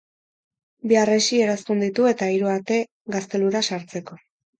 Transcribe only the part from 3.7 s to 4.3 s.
sartzeko.